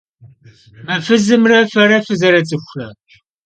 Mı 0.87 0.97
fızımre 1.05 1.59
fere 1.71 1.99
fızerıts'ıxuxere? 2.05 2.89